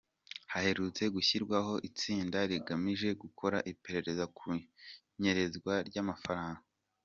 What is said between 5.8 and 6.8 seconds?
ry’amafaranga.